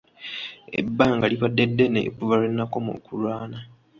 Ebbanga 0.79 1.25
libaddde 1.31 1.63
ddene 1.69 1.99
okuva 2.09 2.35
lwe 2.39 2.47
nakoma 2.55 2.89
okulwana. 2.97 3.57